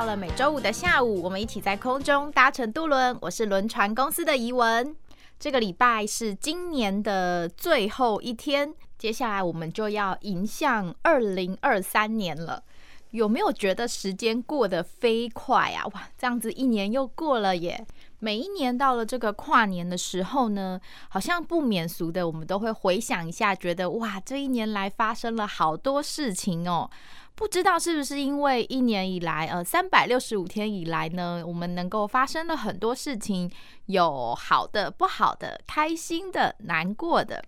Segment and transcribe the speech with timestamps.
[0.00, 3.14] 到了每周五的下午，我们一起在空中搭乘渡轮。
[3.20, 4.96] 我是轮船公司的怡文。
[5.38, 12.62] 这个礼拜是今年的最后一天，接下来我们就要迎向二零二三年了。
[13.10, 15.84] 有没有觉得时间过得飞快啊？
[15.92, 17.84] 哇，这样子一年又过了耶！
[18.20, 26.88] 每一年到了这个跨年的时候呢，好像不免俗的，我们都会回想一下，觉得哇，这一年来发生了好多事情哦。
[27.34, 33.50] 不知道是不是因为一年以来，呃，三百六十五天以来呢，我们能够发生了很多事情，
[33.86, 37.42] 有好的、不好的、开心的、难过的。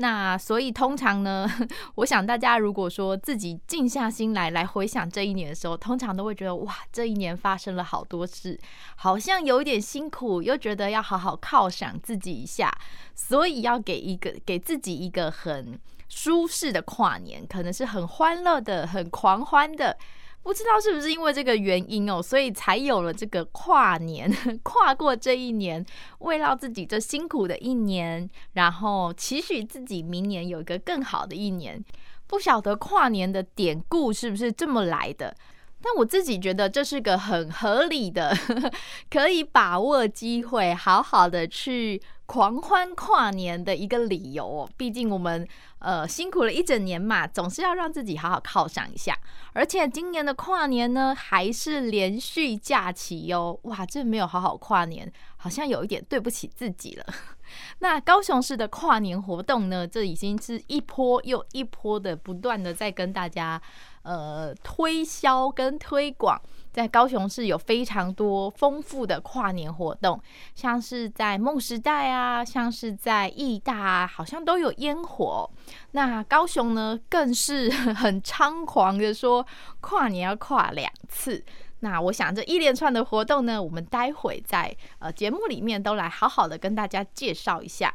[0.00, 1.48] 那所以通常呢，
[1.96, 8.60] 我想大家如果说自己静下心来来回想这一年的时候，通常都会觉得哇，这一年发生了好多事，
[8.96, 12.70] 好像有一点辛苦，又觉得要好好犒赏自己一下，
[13.14, 15.80] 所以要给一个给自己一个很。
[16.08, 19.96] 舒适的跨年，可能是很欢乐的、很狂欢的，
[20.42, 24.30] 不知道是不是因为这个原因哦，所以才有了这个跨年，
[24.62, 25.84] 跨过这一年，
[26.20, 31.84] 慰劳自己这辛苦的一年，然后期许自己明年有一个更好的一年。
[32.26, 35.34] 不晓得跨年的典故是不是这么来的？
[35.80, 38.36] 但我自己觉得这是个很合理的，
[39.08, 44.44] 可以把握机会，好好的去狂欢跨年的一个理由。
[44.44, 45.46] 哦毕竟我们
[45.78, 49.16] 呃辛苦了一整年嘛，总是要让自己好好犒赏一下。
[49.52, 53.58] 而且今年的跨年呢，还是连续假期哟。
[53.64, 57.04] 哇，这没有好好跨年，好像有一点对不起自己了。
[57.80, 63.60] 那高雄市的跨年活动呢，这已经是一波又一波的不断的在跟大家。
[64.02, 66.40] 呃，推销跟推广，
[66.78, 70.22] 在高雄市有非常多丰富的跨年活动，
[70.54, 75.50] 像是在梦时代啊，像是在义大啊，好像都有烟火。
[75.90, 77.68] 那高雄呢，更是
[77.98, 79.44] 很猖狂的说，
[79.80, 81.44] 跨年要跨两次。
[81.80, 87.92] 那我想这一连串的活动呢，我们待会在呃节目里面都来好好的跟大家介绍一下。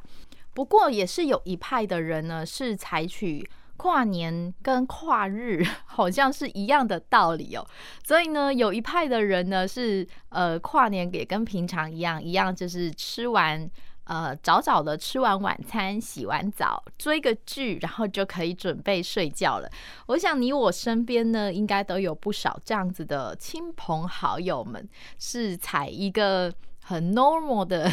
[0.53, 3.49] 不过也是有一派的人呢，是采取。
[3.83, 7.67] 跨年跟跨日 好像是一样的道理哦，
[8.07, 13.69] 所以呢，有一派的人呢是呃跨年也跟平常一样，一样就是吃完
[14.05, 19.69] 呃早早的吃完晚餐，洗完澡，追个剧，然后就可以准备睡觉了。
[20.07, 24.87] 我想你我身边呢，应该都有不少这样子的亲朋好友们，
[25.19, 26.53] 是采一个。
[26.83, 27.89] 很 normal 的，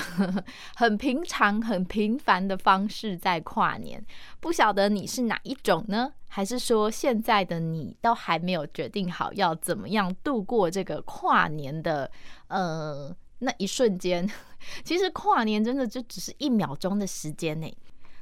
[0.75, 4.05] 很平常、很平凡的方式在跨年，
[4.41, 6.13] 不晓得你是哪一种呢？
[6.29, 12.11] 还是说现在的你都还没有决定好要怎么样度过这个跨年的
[12.49, 14.29] 呃那一瞬间？
[14.85, 17.67] 其实跨年真的就只是一秒钟的时间呢。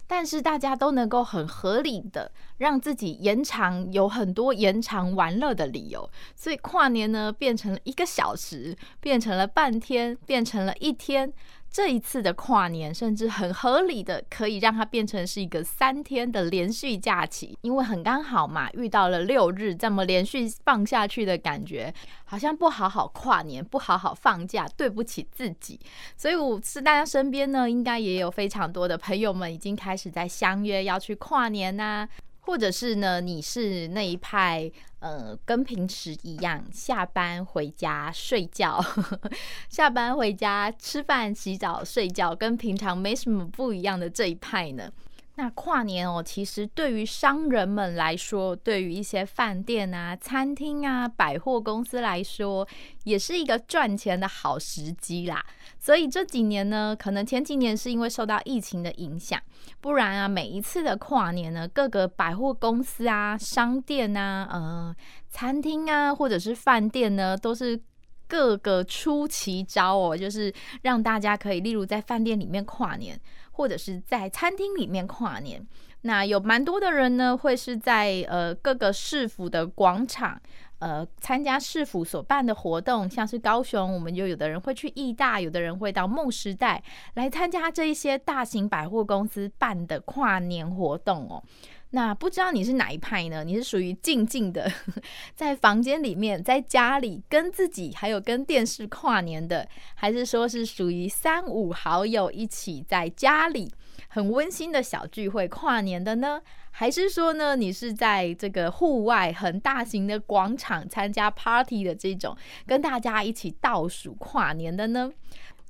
[0.09, 11.33] 但是大家都能够很合理的让自己延长，有很多延长玩乐的理由，所以跨年呢变成了一个小时，变成了半天，变成了一天。
[11.71, 21.93] 这一次的跨年，甚至很合理的可以让它变成是一个三天的连续假期，因为很刚好嘛，遇到了六日这么连续放下去的感觉，
[22.25, 25.79] 好像不好好跨年，不好好放假，对不起自己。
[26.17, 32.09] 所以我是大家身边呢，应该也有非常多的朋友们已经开始在相约要去跨年呐、
[32.49, 38.83] 或者是呢，你是那一派，呃，跟平时一样，下班回家睡觉，
[39.69, 44.91] 下班回家吃饭、洗澡、睡觉，跟平常没什么不一样的这一派呢？
[45.35, 52.67] 那跨年哦，其实对于商人们来说，对于一些饭店啊、餐厅啊、百货公司来说，
[53.05, 55.45] 也是一个赚钱的好时机啦。
[55.89, 59.41] 所以这几年呢，可能前几年是因为受到疫情的影响，
[59.81, 64.95] 不然啊，每一次的跨年呢，各个百货公司啊、商店啊、呃、
[65.31, 67.81] 餐厅啊，或者是饭店呢，都是
[68.27, 70.53] 各个出奇招哦，就是
[70.83, 73.19] 让大家可以，例如在饭店里面跨年。
[73.53, 75.61] 或者是在餐厅里面跨年，
[76.03, 80.41] 那有蛮多的人呢，会是在呃各个市府的广场，
[80.79, 86.83] 呃参加市府所办的活动，像是高雄，我们就有的人会去义大，有的人会到梦时代
[87.15, 91.43] 来参加这一些大型百货公司办的跨年活动哦。
[91.91, 93.43] 那不知道你是哪一派呢？
[93.43, 94.71] 你是属于静静的
[95.35, 103.73] 在房间里面，在家里跟自己还有跟电视跨年的，还是说是属于三五好友一起在家里
[104.09, 106.41] 很温馨的小聚会跨年的呢？
[106.71, 115.11] 还是说呢，你是在这个户外很大型的广场参加 party 的这种，跟大家一起倒数跨年的呢？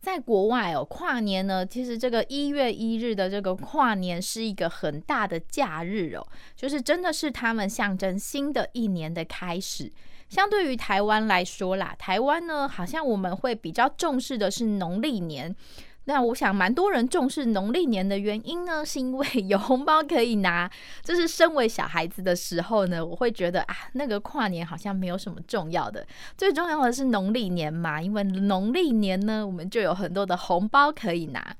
[0.00, 6.24] 在国外哦，跨年呢，其实这个一月一日的这个跨年是一个很大的假日哦，
[6.54, 9.92] 就是真的是他们象征新的一年的开始。
[10.28, 15.54] 相对于台湾来说啦，台湾呢，好像我们会比较重视的是农历年。
[16.08, 20.68] 那我想，蛮多人重视农历年的原因呢，是因为 有红包可以拿。
[21.02, 31.54] 这是身为小孩子的时候呢，我会觉得啊，那个跨年好像没有什么重要的，最重要的是农历年嘛，因为农历年呢，我们就有很多的红包可以拿。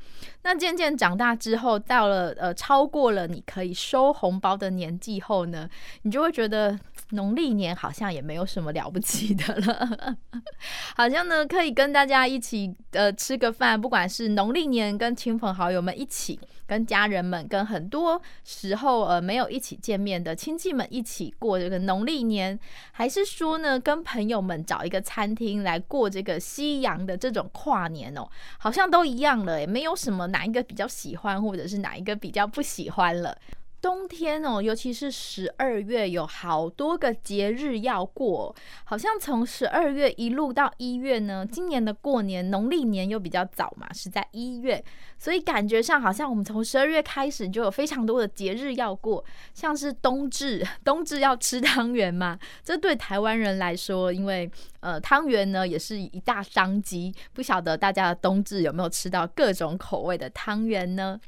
[0.44, 5.68] 那渐渐长大之后，到了呃超过了你可以收红包的年纪后呢，
[6.02, 6.78] 你就会觉得
[7.10, 10.16] 农历年好像也没有什么了不起的了，
[10.96, 22.58] 好像呢可以跟大家一起呃吃个饭，不管是农历年跟亲朋好友们一起，跟家人们，跟很多时候呃没有一起见面的亲戚们一起过这个农历年，
[22.92, 28.28] 还是说呢跟朋友们找一个餐厅来过这个西洋的这种跨年哦，
[28.58, 33.36] 好像都一样了，也没有什么哪一个比较喜欢，或者是哪一个比较不喜欢了。
[33.80, 38.54] 冬天哦，尤其是十二月，有好多个节日要过，
[38.84, 41.46] 好像从十二月一路到一月呢。
[41.50, 44.84] 今年的过年农历年又比较早嘛，是在一月，
[45.16, 52.36] 所以感觉上好像我们从十二月开始就有非常多的节日要过，像是冬至， 冬至要吃汤圆嘛。
[52.64, 61.18] 这对台湾人来说，因为呃汤圆呢也是一大商机，不晓得大家的冬至有没有吃到各种口味的汤圆呢？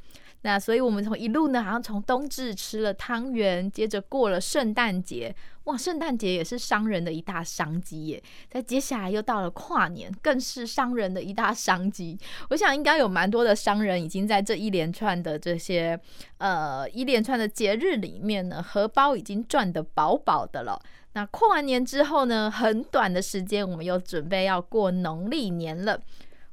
[0.42, 5.34] 那所以，我们从一路呢，好像从冬至吃了汤圆，接着过了圣诞节，
[5.64, 8.22] 哇，圣诞节也是商人的一大商机耶。
[8.50, 12.18] 在接下来又到了跨年，更是商人的一大商机。
[12.48, 16.00] 我想应该有蛮多的商人已经在这一连串的这些
[16.38, 20.80] 呃一连串的节日里面呢，荷包已经赚得饱饱的了。
[21.12, 26.00] 那过完年之后呢，很短的时间，我们又准备要过农历年了。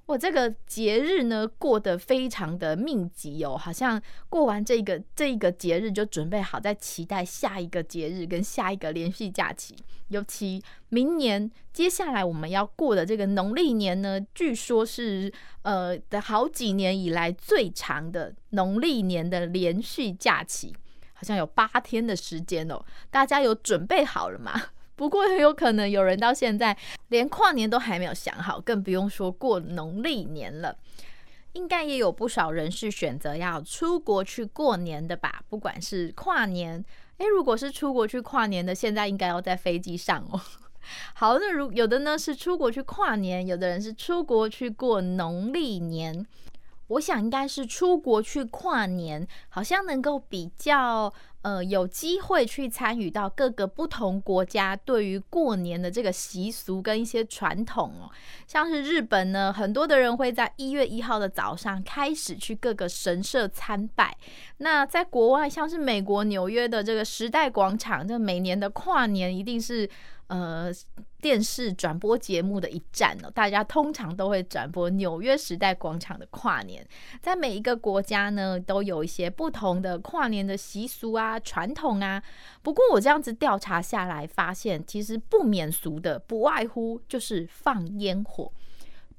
[0.07, 9.75] 我这个节日呢，过得非常的密集哦，好像过完这个这一个节日就准备好在期待下一个节日跟下一个连续假期。
[10.07, 15.29] 尤其明年接下来我们要过的这个农历年呢，据说是
[15.63, 20.73] 呃的好几年以来最长的农历年的连续假期，
[21.13, 22.81] 好像有八天的时间哦。
[23.11, 24.67] 大家有准备好了吗？
[24.97, 26.75] 不过很有可能有人到现在
[27.07, 30.75] 连跨年都还没有想好，更不用说过农历年了。
[31.53, 35.41] 应该也有不少人是选择要出国去过年的吧？
[35.47, 36.83] 不管是跨年，
[37.17, 40.41] 诶，如果是出国去跨年的，现在应该要在飞机上哦。
[41.15, 46.25] 好，那如有的呢是出国去跨年，有的人是出国去过农历年。
[46.89, 58.09] 我想应该是出国去跨年，好像能够比较呃有机会去参与到各个不同国家对于过年的这个习俗跟一些传统哦。
[58.45, 64.17] 像是日本呢，很多的人会在一月一号的早上开始去各个神社参拜。
[64.57, 69.89] 那在国外，像是美国纽约的这个时代广场，这每年的跨年一定是。
[70.27, 70.69] 呃，
[71.21, 76.85] 电视转播节目的一站哦，大家通常都会转播纽约时代广场的跨年。
[77.21, 82.21] 在每一个国家呢，都有一些不同的跨年的习俗啊、传统啊。
[82.61, 88.51] 不过我这样子调查下来，发现其实不免俗的，不外乎就是放烟火。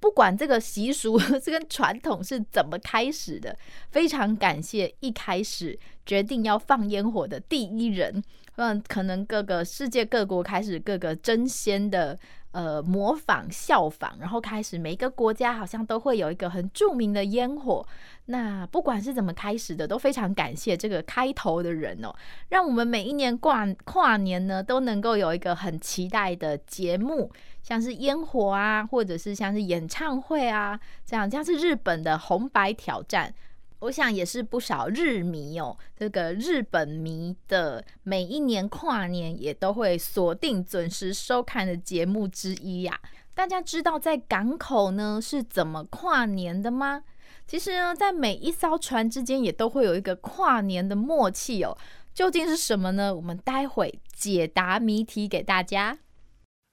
[0.01, 3.57] 不管这个习俗、 这个传统是怎么开始的，
[3.91, 8.23] 非常感谢一开始决定要放烟火的第一人。
[8.59, 12.19] 嗯，可能各个世界各国开始各个争先的
[12.51, 17.87] 呃模仿效仿，然后开始每一个国家好像都会有一个很著名的烟火。
[18.25, 22.13] 那不管是怎么开始的，都非常感谢这个开头的人哦，
[22.49, 27.31] 让我们每一年跨跨年呢都能够有一个很期待的节目，
[27.63, 33.33] 像是烟火啊，或者是像是演唱会啊，这样像是日本的红白挑战。
[33.81, 43.01] 我想也是不少日迷哦，这个日本迷的每一年跨年也都会锁定准时收看的节目之一呀。
[43.35, 47.05] 大家知道在港口呢是怎么跨年的吗？
[47.47, 51.77] 其实呢，在每一艘船之间也都会有一个跨年的默契哦。
[52.13, 53.15] 究竟是什么呢？
[53.15, 55.99] 我们待会解答谜题给大家。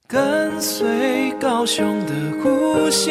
[0.08, 3.10] 跟随高雄的呼吸，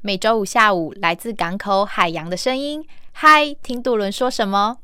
[0.00, 2.86] 每周五下午来自港口海洋的声音。
[3.10, 4.78] 嗨，听杜伦说什么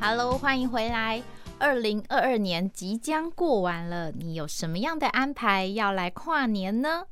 [0.00, 1.20] ？Hello，欢迎回来。
[1.58, 7.02] 二零二二年即将过完了，你有什么样的安排要来跨年呢？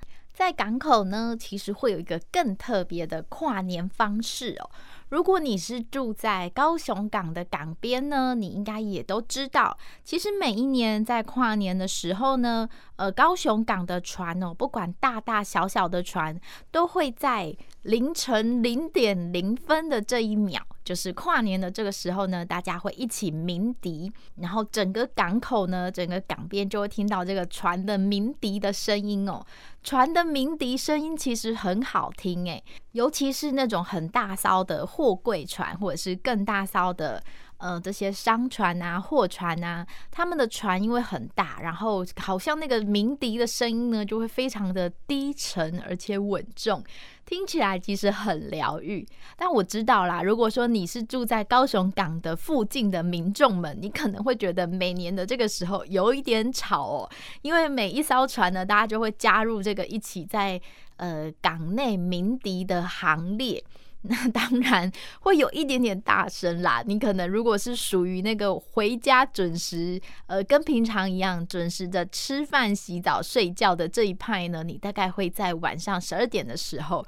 [0.42, 4.68] 在港口呢，其实会有一个更特别的跨年方式哦。
[5.08, 16.40] 如果你是住在高雄港的港边呢，你应该也都知道，其实每一年在跨年的时候呢，呃，高雄港的船哦，不管大大小小的船，
[16.72, 20.60] 都会在凌晨零点零分的这一秒。
[20.84, 29.44] 就是跨年的这个时候呢，大家会一起鸣笛，然后整个港口呢，整个港边就会听到这个船的鸣笛的声音哦。
[29.82, 32.62] 船的鸣笛声音其实很好听诶，
[32.92, 37.22] 尤其是那种很大艘的货柜船，或者是更大艘的。
[37.62, 46.82] 呃，这些商船啊、货船啊，他们的船因为很大，然后好像那个鸣笛的声音呢，就会非常的低沉而且稳重，
[47.24, 49.06] 听起来其实很疗愈。
[49.36, 57.10] 但我知道啦，如果说你是住在高雄港的附近的民众们，你可能会觉得每年的这个时候有一点吵哦，
[57.42, 60.60] 因为每一艘船呢，大家就会加入这个一起在
[60.96, 63.62] 呃港内鸣笛的行列。
[64.02, 64.90] 那当然
[65.20, 66.82] 会有一点点大声啦。
[66.84, 77.06] 你可能如果是属于那个回家准时，呃，跟平常一样准时的吃饭、洗澡、睡觉的这一派呢，你大概会在晚上十二点的时候，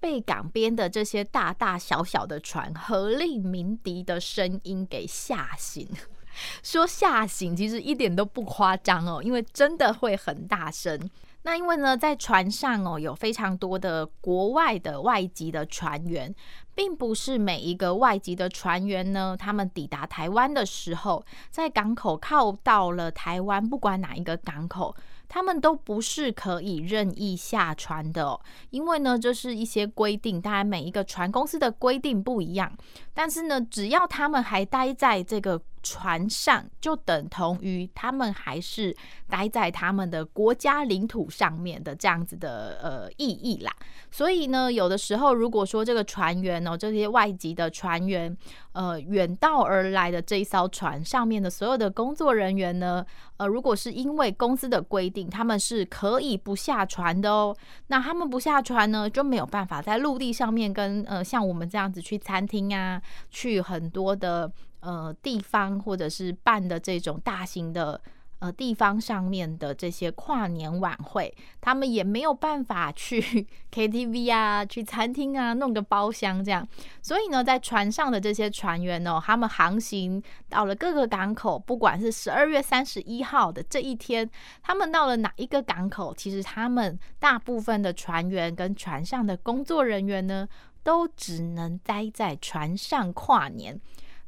[0.00, 5.86] 被港边的这些大大小小的船合力鸣笛的声音给吓醒。
[6.62, 10.98] 说吓醒其实一点都不夸张哦，因为真的会很大声。
[11.44, 16.32] 那因为呢，在船上哦，有非常多的国外的外籍的船员，
[16.74, 24.94] 并不是每一个外籍的船员呢，他们抵达台湾的时候，在港口靠到了台湾，不管哪一个港口，
[25.28, 28.38] 他们都不是可以任意下船的。
[28.70, 32.72] 因为呢，这是一些规定，当然每一个船公司的规定不一样，
[33.12, 35.60] 但是呢，只要他们还待在这个。
[35.82, 38.94] 船上就等同于他们还是
[39.28, 43.72] 待在他们的国家领土上面的这样子的呃意义啦。
[44.10, 48.36] 所以呢，有的时候如果说这个船员哦，这些外籍的船员，
[48.72, 53.04] 呃，远道而来的这一艘船上面的所有的工作人员呢，
[53.38, 57.56] 呃，如果是因为公司的规定，他们是可以不下船的哦。
[57.88, 64.50] 那他们不下船呢，就没有办法在陆地上面跟呃像我们这样子去餐厅啊，去很多的。
[64.82, 68.00] 呃，地方或者是办的这种大型的
[68.40, 76.66] 呃地方上面的这些跨年晚会，他们也没有办法去 KTV 啊，去餐厅啊，弄个包厢这样。
[77.00, 84.28] 所以呢，在船上的这些船员呢，他们航行到了各个港口，不管是十二月三十一号的这一天，
[84.64, 90.48] 他们到了哪一个港口，其实他们大部分的船员跟船上的工作人员呢，
[90.82, 93.80] 都只能待在船上跨年。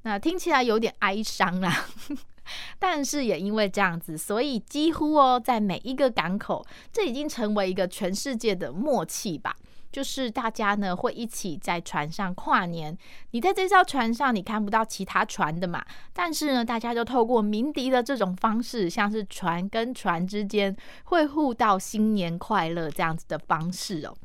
[0.05, 1.87] 那听起来有点哀伤啦，
[2.79, 9.57] 但是也因为这样子，所以几乎哦，在每一个港口，这已经成为一个全世界的默契吧。
[9.91, 12.99] 就是大家呢会一起在船上跨年。
[13.31, 24.17] 你在这艘船上，你看不到其他船的嘛，但是呢，大家就透过鸣笛的这种方式，像是船跟船之间会互道新年快乐这样子的方式哦。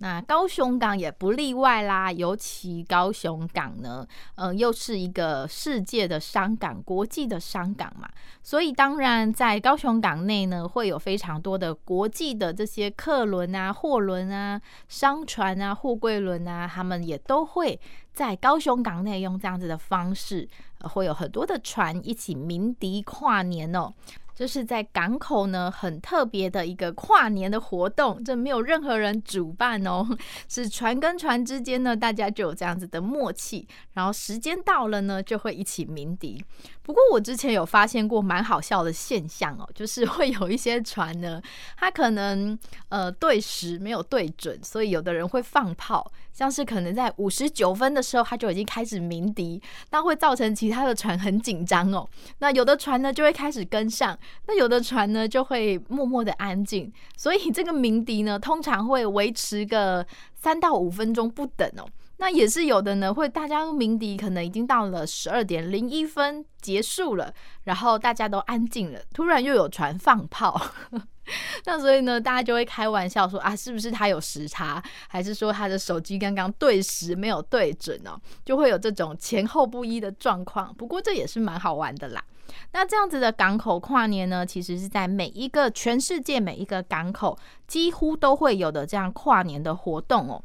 [0.00, 8.08] 那高雄港也不例外啦，尤其高雄港呢，呃，又是一个世界的商港，国际的商港嘛，
[8.42, 17.78] 所以当然在高雄港内呢，会有非常多的国际的这些客轮啊、货轮啊、商船啊、货柜轮啊，他们也都会
[18.12, 23.92] 在高雄港内用这样子的方式，呃，会有很多的船一起鸣笛跨年哦。
[24.38, 30.06] 就是在港口呢，很特别的一个跨年的活动，这没有任何人主办哦，
[30.48, 36.40] 是船跟船之间呢，大家就有这样子的默契，然后时间到了呢，就会一起鸣笛。
[36.88, 41.38] 不过我之前有发现过蛮好笑的现象哦， 就是会有一些船呢，
[41.76, 52.08] 它可能呃对时没有对准，所以有的人会放炮，像是可能在五十九分的时候，它就已经开始鸣笛，那会造成其他的船很紧张哦。
[52.38, 61.84] 那有的船呢就会开始跟上，那有的船呢就会默默的安静，所以这个鸣笛呢通常会维持个三到五分钟不等哦。
[62.20, 67.32] 那也是有的呢，会大家都鸣笛，可能已经到了十二点零一分结束了，
[67.64, 70.60] 然后大家都安静了，突然又有船放炮，
[71.64, 78.20] 那所以呢，大家就会开玩笑说啊，是不是他有时差，还是说他的手机刚刚对时没有对准呢？
[78.44, 80.74] 就会有这种前后不一的状况。
[80.74, 82.24] 不过这也是蛮好玩的啦。
[82.72, 90.42] 那这样子的港口跨年呢，其实是在每一个全世界每一个港口几乎都会有的这样跨年的活动哦。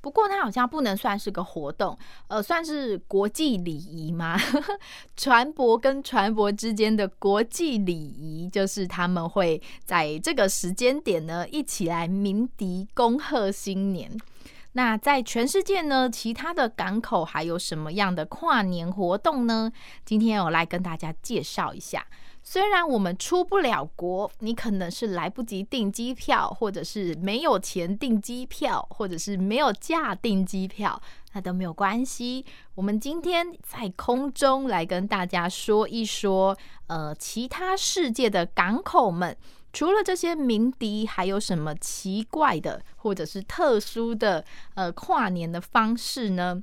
[0.00, 1.96] 不过它好像不能算是个活动，
[2.28, 4.38] 呃，算是国际礼仪吗？
[5.16, 14.10] 船舶跟船舶之间的国际礼仪，就是他们会在这个时间点呢，一起来鸣笛恭贺新年。
[14.72, 19.72] 那在全世界呢，其他的港口还有什么样的跨年活动呢？
[20.04, 22.06] 今天我来跟大家介绍一下。
[22.42, 30.98] 虽然我们出不了国，你可能是来不及订机票，或者是没有钱订机票，或者是没有假订机票，
[31.34, 32.46] 那都没有关系。
[32.74, 39.36] 我们今天在空中来跟大家说一说，呃，其他世界的港口们，
[39.72, 46.62] 除了这些鸣笛，还有什么奇怪的或者是特殊的呃跨年的方式呢？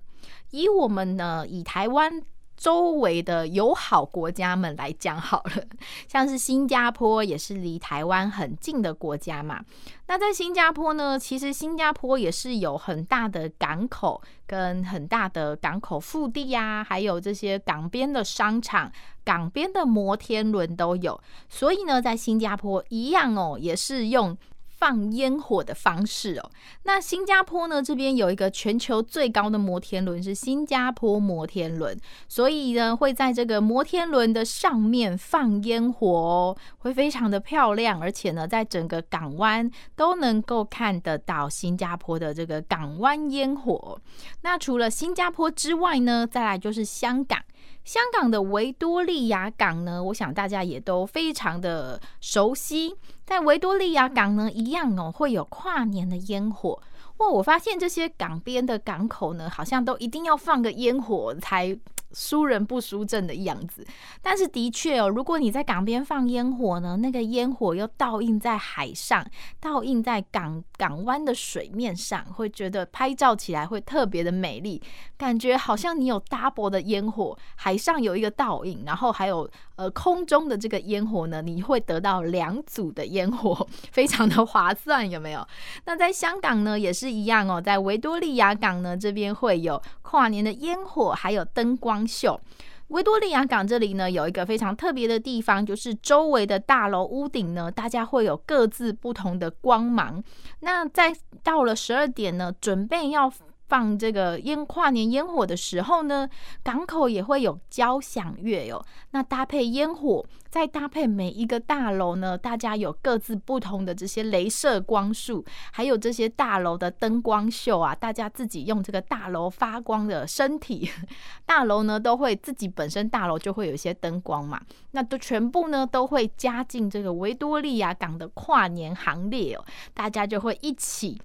[0.52, 2.22] 以我们呢，以台湾。
[2.58, 5.64] 周围的友好国家们来讲好了，
[6.08, 9.64] 像是新加坡也是离台湾很近的国家嘛。
[10.08, 18.92] 那在新加坡呢，其实新加坡也是有很大的港口跟很大的港口腹地呀，还有这些港边的商场、
[19.24, 21.22] 港边的摩天轮都有。
[21.48, 24.36] 所以呢，在新加坡一样哦，也是用。
[24.78, 26.52] 放烟火的方式哦，
[26.84, 31.98] 那新加坡呢，这边有一个全球最高的摩天轮，是新加坡摩天轮，
[32.28, 44.00] 所以呢，会在这个摩天轮的上面放烟火哦，会非常的漂亮，而且呢，在整个港湾都能够看得到新加坡的这个港湾烟火。
[44.42, 47.42] 那除了新加坡之外呢，再来就是香港。
[47.88, 52.94] 香港的维多利亚港呢，我想大家也都非常的熟悉。
[53.26, 56.82] 在维多利亚港呢，一样哦，会有跨年的烟火。
[57.20, 61.80] 哇，我发现这些港边的港口呢，好像都一定要放个烟火才。
[62.18, 63.86] 输人不输阵的样子，
[64.24, 69.24] 但是的确哦，如果你在港边放烟火呢，那个烟火又倒映在海上，
[69.60, 74.82] 倒映在港港湾的水面上，会觉得拍照起来会特别的美丽，
[75.16, 85.48] 感觉好像你有 double 的烟火，海上有一个倒影，然后还有呃空中的这个烟火呢，你会得到两组的烟火，非常的划算，有没有？
[85.86, 92.07] 那在香港呢也是一样哦，在维多利亚港呢这边会有跨年的烟火，还有灯光。
[92.08, 92.40] 秀，
[92.88, 100.24] 维多利亚港这里呢，有一个非常特别的地方，就是周围的大楼屋顶呢，大家会有各自不同的光芒。
[100.62, 103.32] 那在到了十二点呢，准备要。
[103.68, 106.28] 放这个烟跨年烟火的时候呢，
[106.64, 108.84] 港口也会有交响乐哟。
[109.12, 120.90] 那搭配烟火，再搭配每一个大楼呢，大家有各自不同的这些镭射光束，还有这些大楼的灯光秀啊，大家自己用这个大楼发光的身体，
[121.46, 131.20] 大楼呢都会自己本身大楼就会有一些灯光嘛，那都全部呢都会加进这个维多利亚港的跨年行列哦，大家就会一起。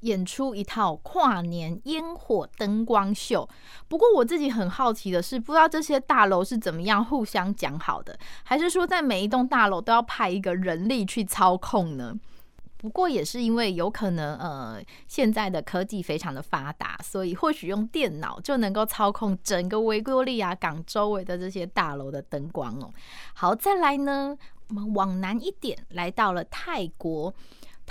[0.00, 3.48] 演出一套跨年烟火灯光秀。
[3.88, 12.14] 不过我自己很好奇的是，不知道这些大楼是怎么样互相讲好的，还是说在每一栋大楼都要派一个人力去操控呢？
[12.76, 22.88] 不过也是因为有可能，呃，现在的科技非常的发达，所以或许用电脑就能够操控整个维多利亚港周围的这些大楼的灯光哦。
[23.34, 27.34] 好，再来呢，我们往南一点，来到了泰国。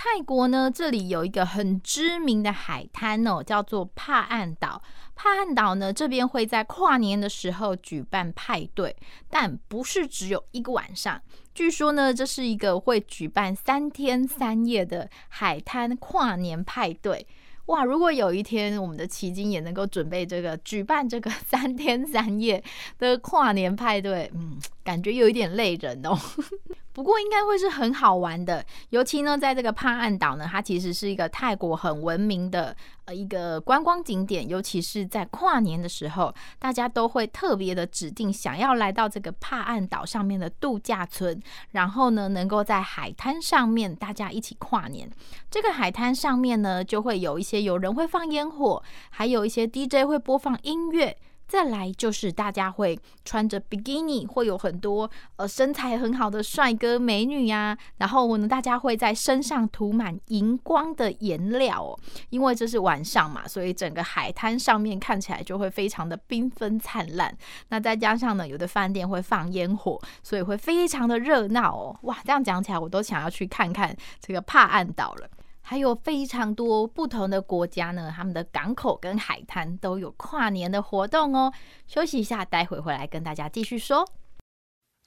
[0.00, 4.80] 泰国呢，这里有一个很知名的海滩哦，叫做帕岸岛。
[5.16, 8.94] 帕岸岛呢，这边会在跨年的时候举办派对，
[9.28, 11.20] 但不是只有一个晚上。
[11.52, 17.26] 据说呢，这是一个会举办三天三夜的海滩跨年派对。
[17.68, 22.62] 哇，如果有一天我们的奇经也能够准备这个 举办这个 三天三夜
[22.98, 26.18] 的跨年派对，嗯，感觉有一点累人哦。
[26.94, 32.74] 不过应该会是很好玩的，尤其呢，在这个帕岸岛呢，它其实是一个泰国很文明的
[33.08, 41.40] 呃一个观光景点，尤其是在跨年的时候，大家都会特别的指定想要来到这个帕岸岛上面的度假村，
[41.70, 45.10] 然后呢，能够在海滩上面大家一起跨年。
[45.50, 51.16] 这个海滩上面呢，就会有一些有人会放烟火，还有一些 DJ 会播放音乐。
[51.48, 67.34] 再来就是大家会穿着比基尼，会有很多呃身材很好的帅哥美女呀、然后呢，大家会在身上涂满荧光的颜料哦，因为这是晚上嘛，所以整个海滩上面看起来就会非常的缤纷灿烂。
[67.70, 71.98] 那再加上呢，有的饭店会放烟火，所以会非常的热闹哦。
[72.02, 75.28] 哇，这样讲起来，我都想要去看看这个帕岸岛了。
[75.70, 81.52] 还有非常多不同的国家呢，他们的港口跟海滩都有跨年的活动哦。
[81.86, 84.02] 休息一下，待会回来跟大家继续说。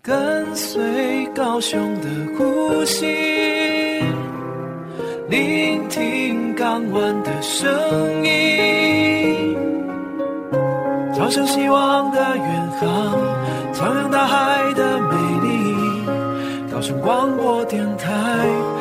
[0.04, 3.08] 跟随高雄的呼吸，
[5.28, 7.68] 聆听港湾的声
[8.24, 9.58] 音，
[11.16, 13.18] 朝向希望的远航，
[13.74, 16.72] 徜徉大海的美丽。
[16.72, 18.81] 高雄广播电台。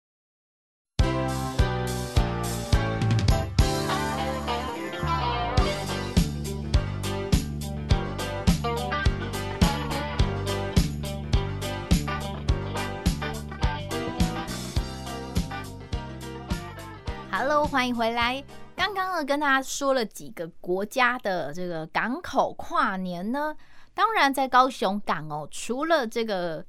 [17.31, 18.43] ？Hello，欢迎回来。
[18.75, 23.55] 刚刚呢，跟大家说了几个国家的这个港口跨年呢。
[23.93, 26.65] 当然，在高雄港哦，除了这个。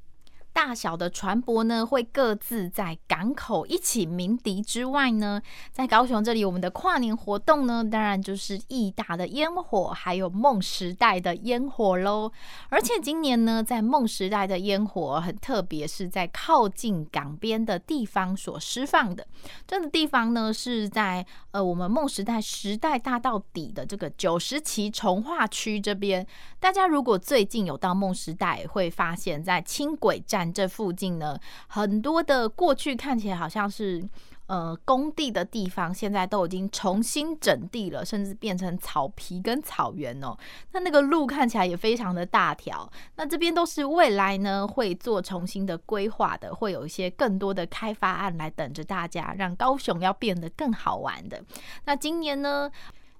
[0.53, 5.41] 大小的船舶呢，会各自在港口一起鸣笛之外呢，
[5.73, 12.31] 在高雄这里，我们的跨年活动呢，当然就是义大的烟火，还有梦时代的烟火喽。
[12.69, 19.27] 而且今年呢，在梦时代的烟火很特别，是在靠近港边的地方所释放的。
[19.67, 26.27] 这个地方呢，是在呃我们梦时代时代大道底的这个九十期重划区这边。
[26.61, 30.42] 大家如果最近有到梦时代，会发现在轻轨站。
[30.51, 34.03] 这附近呢，很多的过去看起来好像是
[34.47, 40.37] 呃工地的地方，现在都已经重新整地了，甚至变成草皮跟草原哦。
[40.73, 42.91] 那那个路看起来也非常的大条。
[43.17, 51.43] 那这边都是未来呢会做重新的规划的，会有一些更多的开发案来等着大家，让高雄要变得更好玩的。
[51.85, 52.71] 那今年呢，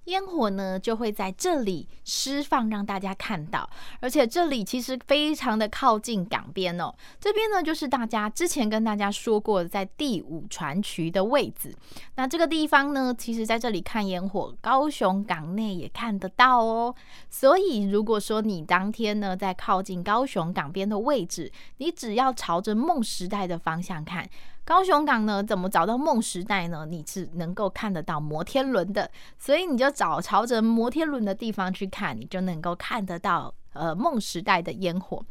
[0.05, 3.69] 烟火呢就会在这里释放，让大家看到。
[3.99, 6.93] 而且这里其实非常的靠近港边哦。
[7.19, 11.73] 这边呢就是大家之前跟大家说过，在第五船渠的位置。
[12.15, 16.93] 那这个地方呢，其实在这里看烟火，高雄港内也看得到哦。
[17.29, 24.29] 所以如果说你当天呢在靠近高雄港边的位置，你只要朝着梦时代的方向看。
[24.65, 26.85] 高雄港呢，怎么找到梦时代呢？
[26.89, 35.23] 你是能够看得到摩天轮的，所以你就找朝着摩天轮的地方去看，你就能够看得到呃梦时代的烟火。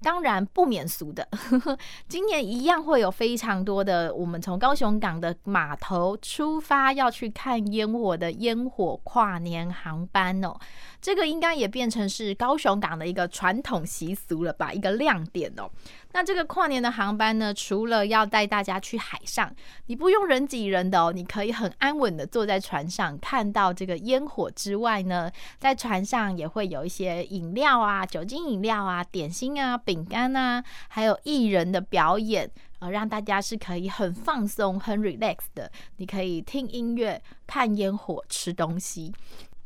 [0.00, 1.76] 当然不免俗的，呵呵，
[2.08, 10.56] 今年一样会有非常多的我们从高雄港的码头出发要去看烟火的烟火跨年航班哦。
[11.02, 15.68] 这个应该也变成是高雄港的一个传统习俗了吧，一个亮点哦。
[16.12, 19.54] 那这个跨年的航班呢，除了要带大家去海上，
[19.86, 35.70] 你不用人挤人的哦，你可以很安稳的坐在船上看到这个烟火之外呢，在船上也会有一些饮料啊、酒精饮料啊、点心啊、饼干啊，还有艺人的表演，呃，让大家是可以很放松、很 relax 的。
[35.98, 39.12] 你可以听音乐、看烟火、吃东西。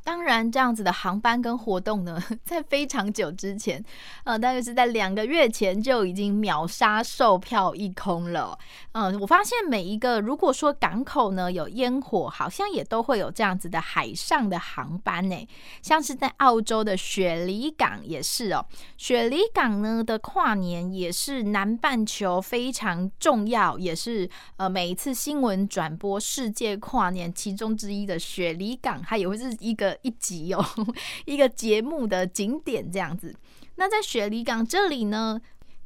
[0.05, 3.83] 当然，这样子的航班跟活动呢， 在非常久之前，
[4.25, 8.59] 呃，大概是在两个月前就已经秒杀售票一空了。
[8.93, 15.49] 嗯、呃，我发现每一个如果说港口呢有烟火，好像也都会有这样子的海上的航班呢。
[15.83, 29.92] 像是在澳洲的雪梨港也是哦，雪梨港呢的跨年也是南半球非常重要，也是呃每一次新闻转播世界跨年其中之一的雪梨港，它也会是一个。
[30.03, 30.65] 一集哦，
[31.27, 33.35] 一个节目的景点这样子。
[33.77, 35.41] 那在雪梨港这里呢，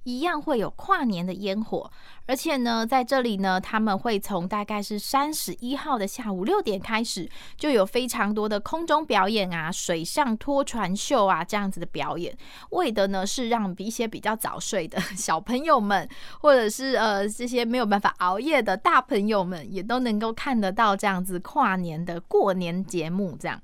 [0.05, 1.91] 一样会有跨年的烟火。
[2.29, 12.37] 而且呢，在这里呢，他们会从大概是三十一号的下午六点开始，就有非常多的空中表演啊、水上拖船秀啊这样子的表演，
[12.71, 16.09] 为的呢是让一些比较早睡的 小朋友们，
[16.41, 23.37] 或者是呃这些没有办法熬夜的大朋友们，也都能够看得到这样子跨年的过年节目。
[23.39, 23.61] 这样，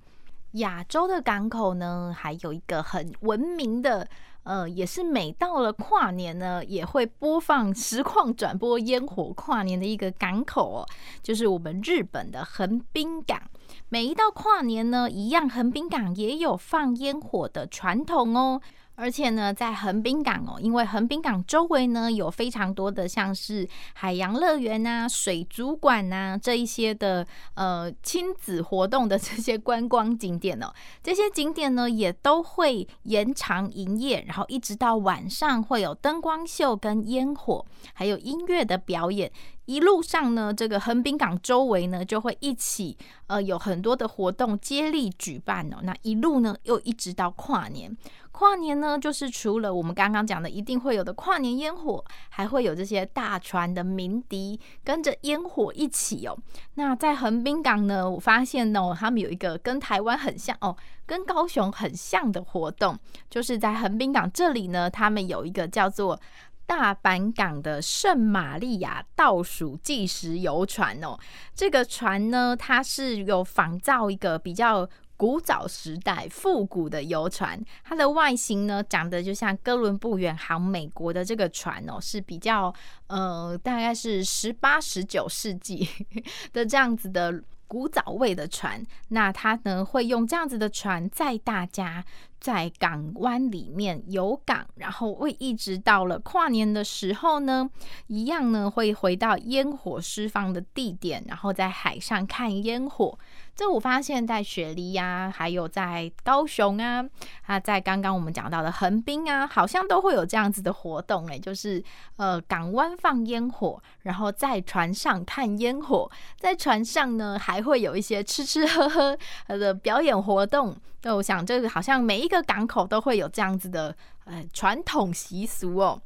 [0.53, 4.09] 亚洲的港口呢，还有一个很文明的。
[4.45, 10.87] 呃，也是每到了跨年呢，也会播放实况转播烟火跨年的一个港口哦，
[11.23, 13.41] 就是我们日本的横滨港。
[13.89, 18.61] 每一到跨年呢，一样横滨港也有放烟火的传统哦。
[18.95, 39.33] 而且呢，在横滨港哦，因为横滨港周围呢有非常多的像是海洋乐园呐、水族馆啊这一些的呃亲子活动的这些观光景点哦，这些景点呢也都会延长营业，然后一直到晚上会有灯光秀跟烟火，还有音乐的表演。
[39.65, 45.77] 一路上呢，这个横滨港周围呢就会一起呃有很多的活动接力举办哦。
[45.85, 47.97] 那一路呢又一直到跨年，
[48.43, 56.37] 跨年呢就是除了我们刚刚讲的一定会有的跨年烟火，还会有这些大船的鸣笛跟着烟火一起哦。
[56.75, 60.77] 那在横滨港呢，我发现呢，他们有一个跟台湾很像哦，
[61.07, 62.99] 跟高雄很像的活动，
[63.31, 66.21] 就是在横滨港这里呢，他们有一个叫做。
[66.65, 71.19] 大阪港的圣玛利亚倒数计时游船哦，
[71.55, 74.89] 这个船呢，它是有仿造一个比较
[75.23, 82.75] 古早时代复古的游船，它的外形呢，长得就像哥伦布远航美国的这个船哦，是比较
[83.07, 85.89] 呃，大概是十八、十九世纪
[86.53, 88.85] 的这样子的古早味的船。
[89.11, 92.05] 那它呢，会用这样子的船载大家。
[92.43, 97.71] 在港湾里面游港，然后会一直到了跨年的时候呢，
[98.09, 103.17] 一样呢会回到烟火释放的地点，然后在海上看烟火。
[103.55, 107.05] 这我发现，在雪梨呀、还有在高雄啊，
[107.47, 111.81] 啊，在刚刚我们讲到的横滨啊，好像都会有这样子的活动诶，就是
[112.17, 120.75] 呃港湾放烟火，然后在船上看烟火，在船上呢还会有一些吃吃喝喝的表演活动。
[121.03, 126.01] 那我想，这个好像每一个港口都会有这样子的呃传统习俗哦。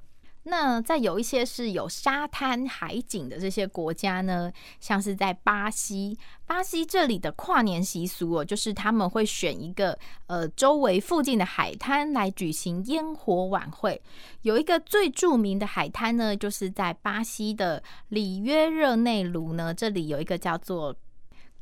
[0.49, 14.01] 那在有一些是有沙滩海景的这些国家呢，像是在巴西，巴西这里的跨年习俗哦，就是他们会选一个呃周围附近的海滩来举行烟火晚会。
[14.43, 20.95] 有一个最著名的海滩呢，就是在巴西的里约热内卢呢，这里有一个叫做。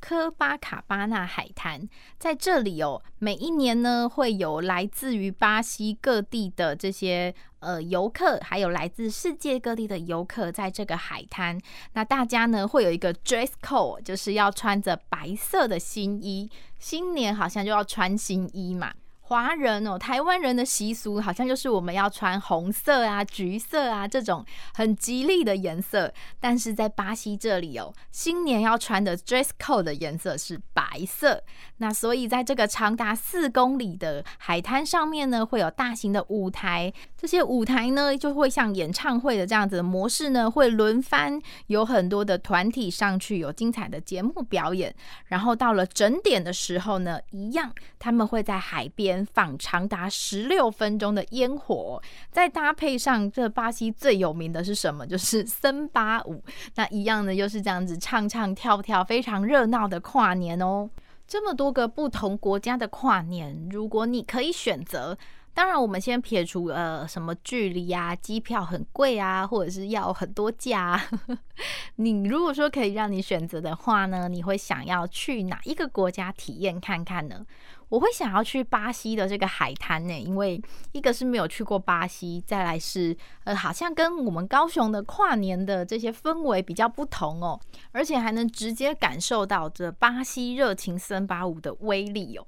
[0.04, 1.88] 科巴卡巴纳海滩
[2.18, 11.58] 在这里哦，每一年呢会有来自于巴西各地的这些呃游客，还有来自世界各地的游客在这个海滩。
[11.94, 18.92] 那大家呢会有一个 dress code，就是要穿着白色的新衣，新年好像就要穿新衣嘛。
[19.26, 31.42] 华人哦，台湾人的习俗好像就是我们要穿红色啊、橘色啊这种很吉利的颜色，但是在巴西这里哦，新年要穿的 dress code 的颜色是白色。
[31.78, 44.94] 那所以在这个长达四公里的海滩上面呢，会有大型的舞台，这些舞台呢就会像演唱会的这样子的模式呢，会轮番有很多的团体上去有精彩的节目表演，
[45.28, 49.13] 然后到了整点的时候呢，一样他们会在海边。
[49.26, 52.00] 放长达十六分钟的烟火，
[52.30, 55.06] 再搭配上这巴西最有名的是什么？
[55.06, 56.42] 就是 森巴舞。
[56.76, 60.88] 那一样的又是这样子唱唱跳跳，非常热闹的跨年哦。
[61.26, 65.18] 这么多个不同国家的跨年，如果你可以选择。
[65.56, 71.00] 当然，我们先撇除呃什么距离啊，机票很贵啊，或者是要很多假。
[71.94, 77.46] 你如果说可以让你选择的话呢，你会想要去哪一个国家体验看看呢？
[77.94, 87.60] 我会想要去巴西的这个海滩呢，因为一个是没有去过巴西，再来是呃好像跟我们高雄的跨年的这些氛围比较不同哦，
[87.92, 92.44] 而且还能直接感受到这巴西热情森巴舞的威力哦。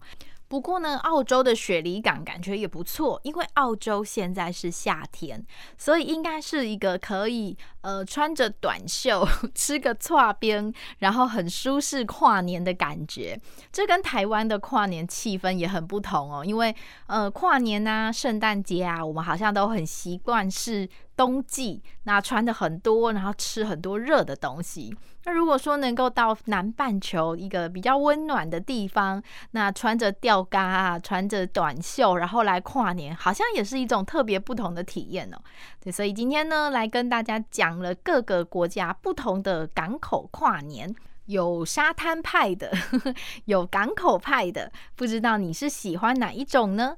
[0.48, 5.44] 不过呢，澳洲的雪梨港感觉也不错，因为澳洲现在是夏天，
[5.76, 13.40] 所以应该是一个可以呃穿着短袖 吃个剉冰，然后很舒适跨年的感觉。
[13.72, 16.74] 这跟台湾的跨年气氛也很不同哦，因为
[17.06, 24.94] 呃跨年啊、圣诞节啊，我们好像都很习惯是冬季，那穿的很多，然后吃很多热的东西。
[25.24, 35.38] 那如果说能够到南半球一个比较温暖的地方，那穿着吊嘎啊，穿着短袖，然后来跨年，好像也是一种特别不同的体验哦。
[35.80, 40.94] 对，所以今天呢，来跟大家讲了各个国家不同的港口跨年。
[41.26, 42.70] 有沙滩派的，
[43.46, 46.96] 有港口派的，不知道你是喜欢哪一种呢？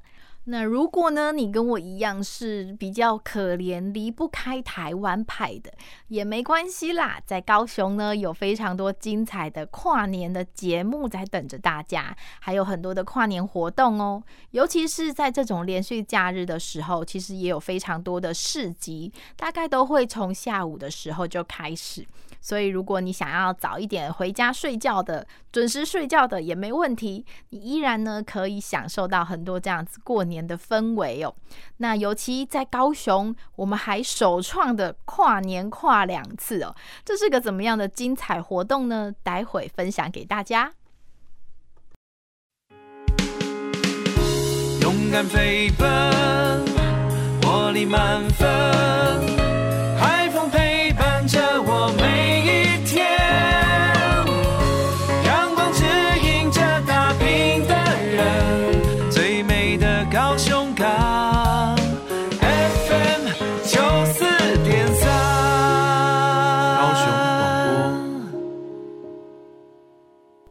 [0.50, 5.70] 那如果呢，你跟我一样是比较可怜，离不开台湾派的，
[6.08, 7.20] 也没关系啦。
[7.26, 14.22] 在高雄呢，有非常多精彩的跨年的节目在等着大家，还有很多的跨年活动哦。
[14.52, 22.06] 尤其是在这种连续假日的时候，其实也有非常多的市集，大概都会从下午的时候就开始。
[22.48, 31.34] 所以，如果你想要早一点回家睡觉的，准时睡觉的也没问题，你依然呢可以享受到很多这样子过年的氛围哦。
[31.76, 39.12] 那尤其在高雄，我们还首创的跨年跨两次哦，这是个怎么样的精彩活动呢？
[39.22, 40.72] 待会分享给大家。
[44.80, 46.64] 勇敢飞奔，
[47.42, 48.48] 活力满分。
[50.00, 52.27] 海风陪伴着我每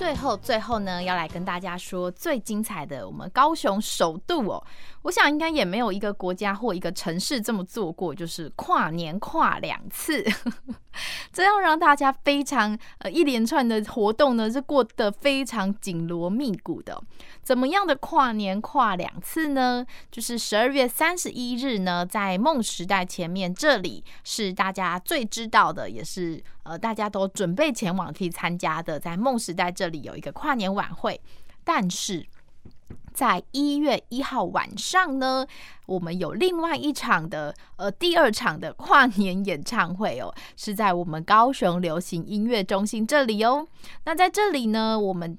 [0.00, 4.64] 最后，最后呢，要来跟大家说最精彩的，我们高雄首度哦，
[5.02, 10.24] 我想应该也没有一个国家或一个城市这么做过，就是跨年跨两次，
[11.30, 16.98] 这样让大家非常呃一连串的活动呢是过得非常紧锣密鼓的。
[17.42, 19.84] 怎么样的跨年跨两次呢？
[20.10, 26.42] 就是十二月三十一日呢，在梦时代前面这里是大家最知道的，也是。
[26.62, 31.20] 呃，大家都准备前往可以参加的，在梦时代这里有一个跨年晚会，
[31.64, 32.26] 但是
[33.12, 35.46] 在一月一号晚上呢，
[35.86, 43.66] 我们有另外一场的呃第二场的跨年演唱会哦，是在我们高雄流行音乐中心这里哦。
[44.04, 45.38] 那在这里呢，我们。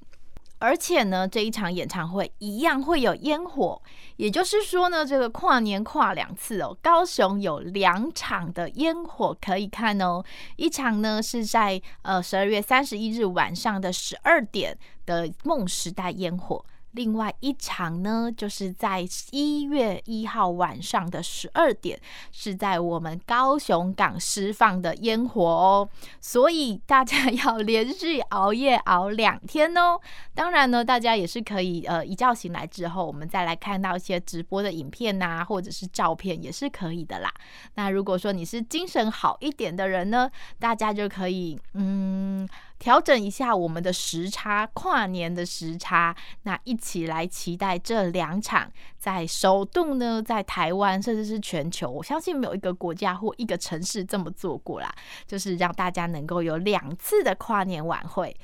[0.62, 3.82] 而且呢，这一场演唱会一样会有烟火，
[4.18, 6.78] 也就是说呢，这个跨年跨两次哦。
[6.84, 10.24] 高雄有两场的烟火可以看哦，
[10.58, 16.64] 一场呢是在呃十二月三十一日晚上的十二点的梦时代烟火。
[16.94, 22.00] 另外一场呢，就是在一月一号晚上的十二点，
[22.32, 25.88] 是在我们高雄港释放的烟火哦。
[26.20, 30.00] 所以大家要连续熬夜熬两天哦。
[30.34, 37.34] 当然呢，大家也是可以呃一觉醒来之后，我们再来看到一些直播的影片呐、或者是照片也是可以的啦。
[37.76, 42.48] 那如果说你是精神好一点的人呢，大家就可以嗯。
[42.82, 54.92] 调整一下我们的时差，跨年的时差，那一起来期待这两场在首度呢，在台湾甚至是全球，我相信没有一个国家或一个城市这么做过啦，
[55.28, 58.36] 就是让大家能够有两次的跨年晚会。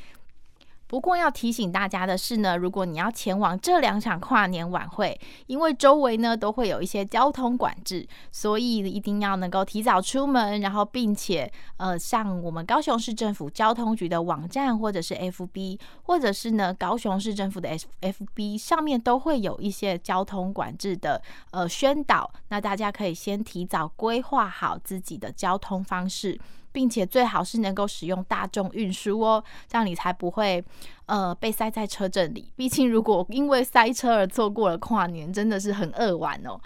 [0.88, 21.22] 不过要提醒大家的是呢，如果你要前往这两场跨年晚会，因为周围呢都会有一些交通管制，所以一定要能够提早出门，然后并且呃上我们高雄市政府交通局的网站，或者是 FB，或者是呢高雄市政府的 FB 上面都会有一些交通管制的
[21.52, 26.40] 呃宣导，那大家可以先提早规划好自己的交通方式。
[26.78, 30.64] 并且最好是能够使用大众运输哦，这样你才不会
[31.08, 32.52] 呃被塞在车阵里。
[32.56, 36.62] 毕竟如果因为塞车而错过了跨年，真的是很扼腕哦。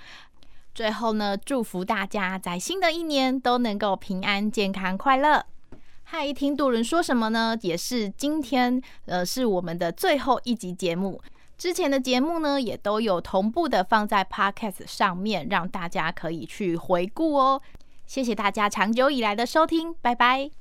[0.75, 5.45] 最后呢，祝福大家在新的一年都能够平安、健康、快乐。
[6.03, 7.57] 嗨，听渡轮说什么呢？
[7.61, 11.21] 也是今天呃是我们的最后一集节目，
[11.57, 17.61] 之前的节目呢也都有同步的放在 Podcast 上面，让大家可以去回顾哦。
[18.11, 20.51] 谢谢大家长久以来的收听拜拜。